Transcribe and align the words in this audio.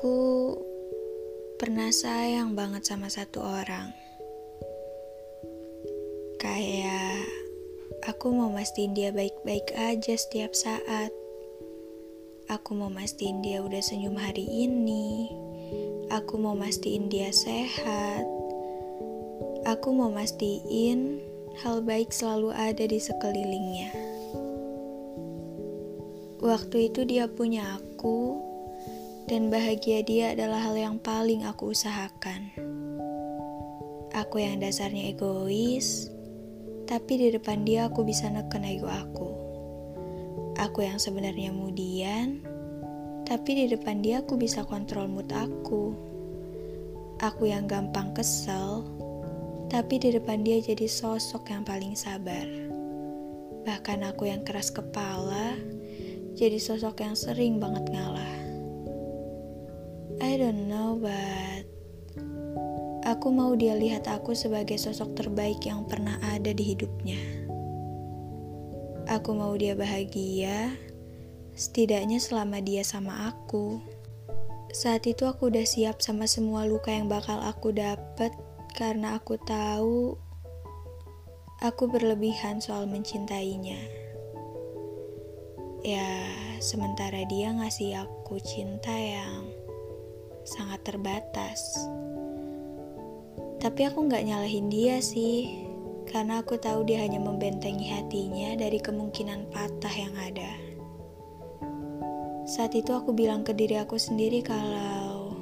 Aku 0.00 0.56
pernah 1.60 1.92
sayang 1.92 2.56
banget 2.56 2.88
sama 2.88 3.12
satu 3.12 3.44
orang. 3.44 3.92
Kayak 6.40 7.28
aku 8.08 8.32
mau 8.32 8.48
mastiin 8.48 8.96
dia 8.96 9.12
baik-baik 9.12 9.68
aja 9.76 10.16
setiap 10.16 10.56
saat. 10.56 11.12
Aku 12.48 12.80
mau 12.80 12.88
mastiin 12.88 13.44
dia 13.44 13.60
udah 13.60 13.84
senyum 13.84 14.16
hari 14.16 14.48
ini. 14.48 15.28
Aku 16.08 16.40
mau 16.40 16.56
mastiin 16.56 17.12
dia 17.12 17.28
sehat. 17.28 18.24
Aku 19.68 19.92
mau 19.92 20.08
mastiin 20.08 21.20
hal 21.60 21.84
baik 21.84 22.08
selalu 22.08 22.56
ada 22.56 22.88
di 22.88 22.96
sekelilingnya. 22.96 23.92
Waktu 26.40 26.88
itu 26.88 27.04
dia 27.04 27.28
punya 27.28 27.76
aku 27.76 28.48
dan 29.30 29.46
bahagia 29.46 30.02
dia 30.02 30.34
adalah 30.34 30.58
hal 30.58 30.74
yang 30.74 30.96
paling 30.98 31.46
aku 31.46 31.70
usahakan. 31.70 32.50
Aku 34.10 34.42
yang 34.42 34.58
dasarnya 34.58 35.14
egois, 35.14 36.10
tapi 36.90 37.14
di 37.14 37.30
depan 37.30 37.62
dia 37.62 37.86
aku 37.86 38.02
bisa 38.02 38.26
neken 38.26 38.66
ego 38.66 38.90
aku. 38.90 39.30
Aku 40.58 40.82
yang 40.82 40.98
sebenarnya 40.98 41.54
mudian, 41.54 42.42
tapi 43.22 43.54
di 43.54 43.64
depan 43.70 44.02
dia 44.02 44.26
aku 44.26 44.34
bisa 44.34 44.66
kontrol 44.66 45.06
mood 45.06 45.30
aku. 45.30 45.94
Aku 47.22 47.46
yang 47.46 47.70
gampang 47.70 48.10
kesel, 48.10 48.82
tapi 49.70 50.02
di 50.02 50.10
depan 50.10 50.42
dia 50.42 50.58
jadi 50.58 50.90
sosok 50.90 51.54
yang 51.54 51.62
paling 51.62 51.94
sabar. 51.94 52.50
Bahkan 53.62 54.10
aku 54.10 54.26
yang 54.26 54.42
keras 54.42 54.74
kepala, 54.74 55.54
jadi 56.34 56.58
sosok 56.58 56.98
yang 57.06 57.14
sering 57.14 57.62
banget 57.62 57.94
ngalah. 57.94 58.39
I 60.30 60.38
don't 60.38 60.70
know, 60.70 60.94
but 60.94 61.66
aku 63.02 63.34
mau 63.34 63.50
dia 63.58 63.74
lihat 63.74 64.06
aku 64.06 64.30
sebagai 64.30 64.78
sosok 64.78 65.18
terbaik 65.18 65.58
yang 65.66 65.90
pernah 65.90 66.22
ada 66.22 66.54
di 66.54 66.70
hidupnya. 66.70 67.18
Aku 69.10 69.34
mau 69.34 69.58
dia 69.58 69.74
bahagia, 69.74 70.70
setidaknya 71.58 72.22
selama 72.22 72.62
dia 72.62 72.86
sama 72.86 73.34
aku. 73.34 73.82
Saat 74.70 75.10
itu 75.10 75.26
aku 75.26 75.50
udah 75.50 75.66
siap 75.66 75.98
sama 75.98 76.30
semua 76.30 76.62
luka 76.62 76.94
yang 76.94 77.10
bakal 77.10 77.42
aku 77.42 77.74
dapet 77.74 78.30
karena 78.78 79.18
aku 79.18 79.34
tahu 79.42 80.14
aku 81.58 81.90
berlebihan 81.90 82.62
soal 82.62 82.86
mencintainya. 82.86 83.82
Ya, 85.82 86.06
sementara 86.62 87.26
dia 87.26 87.50
ngasih 87.50 88.06
aku 88.06 88.38
cinta 88.38 88.94
yang 88.94 89.58
sangat 90.44 90.82
terbatas. 90.84 91.76
Tapi 93.60 93.80
aku 93.84 94.08
nggak 94.08 94.24
nyalahin 94.24 94.72
dia 94.72 95.04
sih, 95.04 95.68
karena 96.08 96.40
aku 96.40 96.56
tahu 96.56 96.82
dia 96.88 97.04
hanya 97.04 97.20
membentengi 97.20 97.92
hatinya 97.92 98.56
dari 98.56 98.80
kemungkinan 98.80 99.52
patah 99.52 99.94
yang 99.94 100.16
ada. 100.16 100.52
Saat 102.48 102.74
itu 102.74 102.90
aku 102.90 103.12
bilang 103.12 103.46
ke 103.46 103.52
diri 103.54 103.78
aku 103.78 104.00
sendiri 104.00 104.42
kalau 104.42 105.36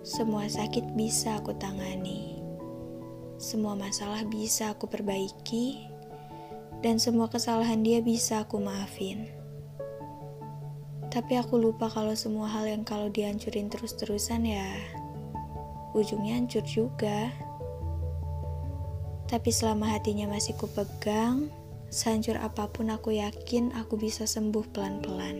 semua 0.00 0.48
sakit 0.48 0.96
bisa 0.96 1.38
aku 1.38 1.52
tangani, 1.60 2.40
semua 3.36 3.76
masalah 3.76 4.24
bisa 4.24 4.72
aku 4.72 4.88
perbaiki, 4.88 5.86
dan 6.80 6.96
semua 6.96 7.28
kesalahan 7.28 7.84
dia 7.84 8.00
bisa 8.00 8.48
aku 8.48 8.56
maafin. 8.56 9.39
Tapi 11.10 11.34
aku 11.34 11.58
lupa 11.58 11.90
kalau 11.90 12.14
semua 12.14 12.46
hal 12.46 12.70
yang 12.70 12.86
kalau 12.86 13.10
dihancurin 13.10 13.66
terus-terusan 13.66 14.46
ya 14.46 14.70
ujungnya 15.94 16.38
hancur 16.38 16.62
juga. 16.62 17.34
Tapi 19.26 19.50
selama 19.54 19.90
hatinya 19.90 20.26
masih 20.30 20.58
kupegang, 20.58 21.50
sehancur 21.90 22.38
apa 22.38 22.66
pun 22.70 22.90
aku 22.90 23.14
yakin 23.14 23.70
aku 23.74 23.94
bisa 23.98 24.26
sembuh 24.26 24.66
pelan-pelan. 24.74 25.36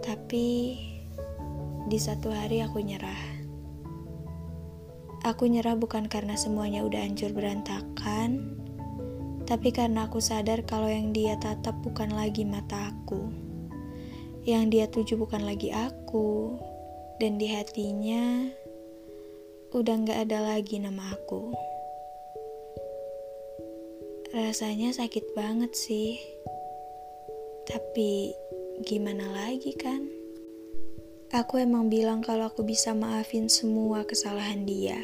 Tapi 0.00 0.48
di 1.88 1.98
satu 2.00 2.32
hari 2.32 2.64
aku 2.64 2.80
nyerah. 2.80 3.36
Aku 5.26 5.44
nyerah 5.50 5.74
bukan 5.76 6.06
karena 6.06 6.38
semuanya 6.38 6.86
udah 6.86 7.02
hancur 7.02 7.34
berantakan, 7.34 8.55
tapi 9.46 9.70
karena 9.70 10.10
aku 10.10 10.18
sadar 10.18 10.66
kalau 10.66 10.90
yang 10.90 11.14
dia 11.14 11.38
tatap 11.38 11.78
bukan 11.86 12.10
lagi 12.10 12.42
mata 12.42 12.90
aku. 12.90 13.30
Yang 14.42 14.64
dia 14.74 14.84
tuju 14.90 15.14
bukan 15.14 15.46
lagi 15.46 15.70
aku. 15.70 16.58
Dan 17.22 17.38
di 17.38 17.46
hatinya 17.46 18.50
udah 19.70 19.94
gak 20.02 20.26
ada 20.26 20.42
lagi 20.42 20.82
nama 20.82 21.14
aku. 21.14 21.54
Rasanya 24.34 24.90
sakit 24.90 25.30
banget 25.38 25.78
sih. 25.78 26.18
Tapi 27.70 28.34
gimana 28.82 29.30
lagi 29.30 29.78
kan? 29.78 30.10
Aku 31.30 31.62
emang 31.62 31.86
bilang 31.86 32.18
kalau 32.18 32.50
aku 32.50 32.66
bisa 32.66 32.98
maafin 32.98 33.46
semua 33.46 34.02
kesalahan 34.02 34.66
dia. 34.66 34.98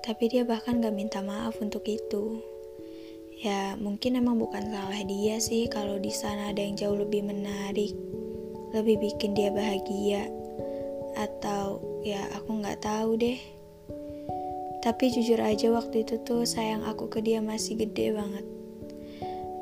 Tapi 0.00 0.32
dia 0.32 0.48
bahkan 0.48 0.80
gak 0.80 0.96
minta 0.96 1.20
maaf 1.20 1.60
untuk 1.60 1.84
itu. 1.88 2.53
Ya, 3.44 3.76
mungkin 3.76 4.16
emang 4.16 4.40
bukan 4.40 4.72
salah 4.72 5.04
dia 5.04 5.36
sih 5.36 5.68
kalau 5.68 6.00
di 6.00 6.08
sana 6.08 6.48
ada 6.48 6.64
yang 6.64 6.80
jauh 6.80 6.96
lebih 6.96 7.28
menarik, 7.28 7.92
lebih 8.72 8.96
bikin 9.04 9.36
dia 9.36 9.52
bahagia. 9.52 10.32
Atau 11.12 11.84
ya 12.00 12.24
aku 12.32 12.64
nggak 12.64 12.80
tahu 12.80 13.20
deh. 13.20 13.36
Tapi 14.80 15.12
jujur 15.12 15.44
aja 15.44 15.68
waktu 15.76 16.08
itu 16.08 16.24
tuh 16.24 16.48
sayang 16.48 16.88
aku 16.88 17.12
ke 17.12 17.20
dia 17.20 17.44
masih 17.44 17.84
gede 17.84 18.16
banget. 18.16 18.48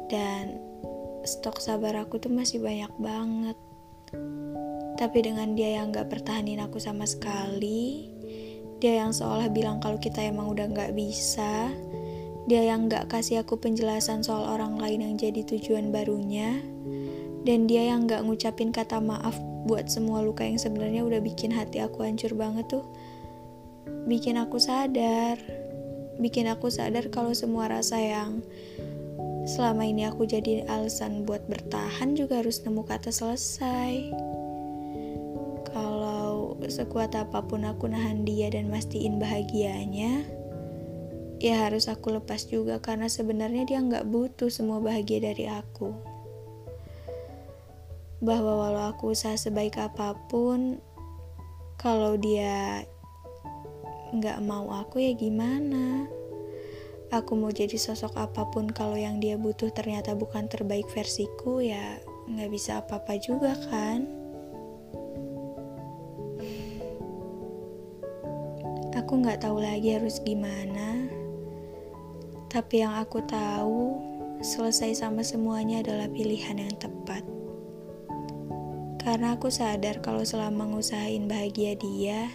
Dan 0.07 0.63
stok 1.27 1.59
sabar 1.59 2.07
aku 2.07 2.23
tuh 2.23 2.31
masih 2.31 2.63
banyak 2.63 2.95
banget. 3.03 3.59
Tapi 4.95 5.19
dengan 5.27 5.59
dia 5.59 5.83
yang 5.83 5.91
gak 5.91 6.07
pertahanin 6.07 6.63
aku 6.63 6.79
sama 6.79 7.03
sekali, 7.03 8.07
dia 8.79 9.03
yang 9.03 9.11
seolah 9.11 9.51
bilang 9.51 9.83
kalau 9.83 9.99
kita 9.99 10.23
emang 10.23 10.55
udah 10.55 10.71
gak 10.71 10.95
bisa, 10.95 11.75
dia 12.53 12.69
yang 12.69 12.93
gak 12.93 13.09
kasih 13.09 13.41
aku 13.41 13.57
penjelasan 13.57 14.21
soal 14.21 14.45
orang 14.45 14.77
lain 14.77 15.01
yang 15.01 15.15
jadi 15.17 15.41
tujuan 15.41 15.89
barunya. 15.89 16.61
Dan 17.49 17.65
dia 17.65 17.89
yang 17.89 18.05
gak 18.05 18.29
ngucapin 18.29 18.77
kata 18.77 19.01
maaf 19.01 19.33
buat 19.65 19.89
semua 19.89 20.21
luka 20.21 20.45
yang 20.45 20.61
sebenarnya 20.61 21.01
udah 21.01 21.25
bikin 21.25 21.49
hati 21.49 21.81
aku 21.81 22.05
hancur 22.05 22.37
banget 22.37 22.69
tuh. 22.69 22.85
Bikin 24.05 24.37
aku 24.37 24.61
sadar. 24.61 25.41
Bikin 26.21 26.45
aku 26.45 26.69
sadar 26.69 27.09
kalau 27.09 27.33
semua 27.33 27.73
rasa 27.73 27.97
yang 27.97 28.45
selama 29.49 29.89
ini 29.89 30.05
aku 30.05 30.29
jadi 30.29 30.69
alasan 30.69 31.25
buat 31.25 31.49
bertahan 31.49 32.21
juga 32.21 32.45
harus 32.45 32.61
nemu 32.69 32.85
kata 32.85 33.09
selesai. 33.09 34.13
Kalau 35.73 36.61
sekuat 36.69 37.17
apa 37.17 37.49
pun 37.49 37.65
aku 37.65 37.89
nahan 37.89 38.29
dia 38.29 38.53
dan 38.53 38.69
mastiin 38.69 39.17
bahagianya, 39.17 40.42
ya 41.43 41.67
harus 41.67 41.91
aku 41.91 42.15
lepas 42.15 42.47
juga 42.47 42.79
karena 42.79 43.11
sebenarnya 43.11 43.67
dia 43.67 43.83
nggak 43.83 44.07
butuh 44.07 44.47
semua 44.47 44.79
bahagia 44.79 45.19
dari 45.19 45.51
aku. 45.51 45.91
Bahwa 48.23 48.63
walau 48.63 48.95
aku 48.95 49.11
usaha 49.11 49.35
sebaik 49.35 49.75
apa 49.83 50.15
pun, 50.31 50.79
kalau 51.83 52.15
dia 52.15 52.87
nggak 54.15 54.39
mau 54.47 54.71
aku 54.71 55.03
ya 55.03 55.19
gimana? 55.19 56.07
Aku 57.11 57.35
mau 57.35 57.51
jadi 57.51 57.75
sosok 57.75 58.15
apa 58.15 58.47
pun 58.49 58.71
kalau 58.71 58.95
yang 58.95 59.19
dia 59.19 59.35
butuh 59.35 59.75
ternyata 59.75 60.15
bukan 60.15 60.47
terbaik 60.47 60.87
versiku 60.95 61.59
ya 61.59 61.99
nggak 62.31 62.55
bisa 62.55 62.87
apa-apa 62.87 63.19
juga 63.19 63.59
kan? 63.67 64.07
Aku 68.95 69.19
nggak 69.19 69.43
tahu 69.43 69.59
lagi 69.59 69.99
harus 69.99 70.23
gimana. 70.23 71.12
Tapi 72.53 72.85
yang 72.85 73.01
aku 73.01 73.25
tahu, 73.25 73.97
selesai 74.45 75.01
sama 75.01 75.25
semuanya 75.25 75.81
adalah 75.81 76.05
pilihan 76.13 76.61
yang 76.61 76.77
tepat. 76.77 77.25
Karena 79.01 79.41
aku 79.41 79.49
sadar 79.49 80.05
kalau 80.05 80.21
selama 80.21 80.69
ngusahain 80.69 81.25
bahagia 81.33 81.73
dia, 81.81 82.29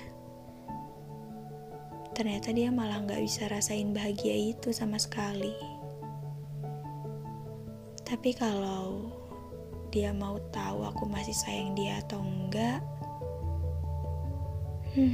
ternyata 2.17 2.49
dia 2.49 2.73
malah 2.73 3.05
gak 3.05 3.21
bisa 3.21 3.45
rasain 3.45 3.93
bahagia 3.93 4.57
itu 4.57 4.73
sama 4.73 4.97
sekali. 4.97 5.53
Tapi 8.01 8.33
kalau 8.33 9.13
dia 9.93 10.17
mau 10.17 10.41
tahu 10.49 10.81
aku 10.81 11.05
masih 11.05 11.37
sayang 11.37 11.77
dia 11.77 12.01
atau 12.01 12.25
enggak, 12.25 12.81
hmm, 14.97 15.13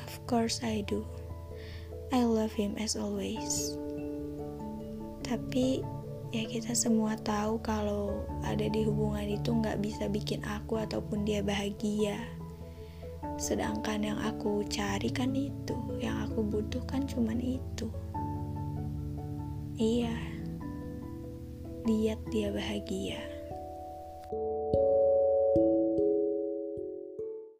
of 0.00 0.16
course 0.24 0.64
I 0.64 0.80
do. 0.88 1.04
I 2.12 2.28
love 2.28 2.52
him 2.52 2.76
as 2.76 2.92
always. 2.92 3.72
Tapi 5.24 5.80
ya 6.28 6.44
kita 6.44 6.76
semua 6.76 7.16
tahu 7.16 7.56
kalau 7.64 8.28
ada 8.44 8.68
di 8.68 8.84
hubungan 8.84 9.32
itu 9.32 9.48
nggak 9.48 9.80
bisa 9.80 10.12
bikin 10.12 10.44
aku 10.44 10.76
ataupun 10.76 11.24
dia 11.24 11.40
bahagia. 11.40 12.20
Sedangkan 13.40 14.04
yang 14.04 14.20
aku 14.20 14.60
cari 14.68 15.08
kan 15.08 15.32
itu, 15.32 15.72
yang 16.04 16.28
aku 16.28 16.44
butuhkan 16.44 17.08
cuman 17.08 17.40
itu. 17.40 17.88
Iya, 19.80 20.12
lihat 21.88 22.20
dia 22.28 22.52
bahagia. 22.52 23.31